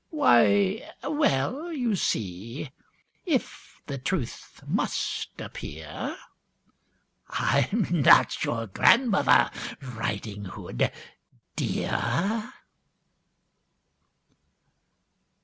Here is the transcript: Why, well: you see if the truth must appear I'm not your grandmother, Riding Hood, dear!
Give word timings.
Why, 0.09 0.91
well: 1.07 1.71
you 1.71 1.95
see 1.95 2.71
if 3.27 3.83
the 3.85 3.99
truth 3.99 4.63
must 4.65 5.39
appear 5.39 6.17
I'm 7.29 7.85
not 7.91 8.43
your 8.43 8.65
grandmother, 8.65 9.51
Riding 9.79 10.45
Hood, 10.45 10.91
dear! 11.55 12.51